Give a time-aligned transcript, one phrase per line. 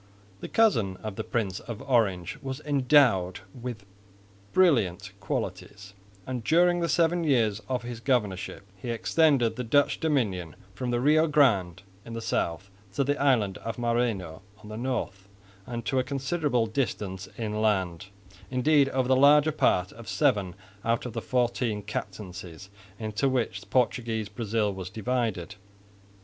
[0.39, 3.85] This cousin of the Prince of Orange was endowed with
[4.51, 5.93] brilliant qualities,
[6.25, 10.99] and during the seven years of his governorship he extended the Dutch dominion from the
[10.99, 15.27] Rio Grande in the south to the island of Maranhão on the north
[15.67, 18.07] and to a considerable distance inland,
[18.49, 24.29] indeed over the larger part of seven out of the fourteen captaincies into which Portuguese
[24.29, 25.53] Brazil was divided.